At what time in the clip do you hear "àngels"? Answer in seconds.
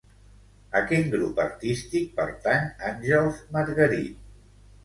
2.93-3.47